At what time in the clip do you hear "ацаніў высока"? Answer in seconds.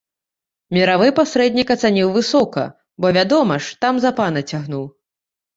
1.75-2.63